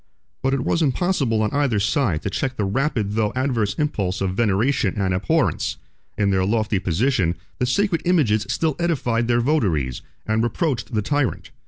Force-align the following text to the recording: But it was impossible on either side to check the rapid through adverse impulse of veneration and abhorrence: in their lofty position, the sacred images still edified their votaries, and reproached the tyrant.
But 0.41 0.55
it 0.55 0.61
was 0.65 0.81
impossible 0.81 1.43
on 1.43 1.51
either 1.53 1.79
side 1.79 2.23
to 2.23 2.31
check 2.31 2.55
the 2.57 2.65
rapid 2.65 3.13
through 3.13 3.33
adverse 3.35 3.75
impulse 3.75 4.19
of 4.19 4.33
veneration 4.33 4.95
and 4.99 5.13
abhorrence: 5.13 5.77
in 6.17 6.31
their 6.31 6.43
lofty 6.43 6.79
position, 6.79 7.35
the 7.59 7.67
sacred 7.67 8.01
images 8.03 8.47
still 8.49 8.75
edified 8.79 9.27
their 9.27 9.41
votaries, 9.41 10.01
and 10.25 10.41
reproached 10.41 10.95
the 10.95 11.03
tyrant. 11.03 11.51